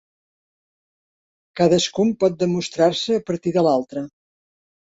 [1.61, 4.07] Cadascun pot demostrar-se a partir de l'altre.